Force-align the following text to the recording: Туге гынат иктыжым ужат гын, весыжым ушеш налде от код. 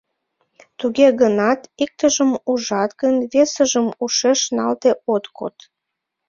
Туге 0.79 1.07
гынат 1.21 1.59
иктыжым 1.83 2.31
ужат 2.51 2.91
гын, 3.01 3.15
весыжым 3.31 3.87
ушеш 4.03 4.39
налде 4.57 4.91
от 5.13 5.25
код. 5.37 5.55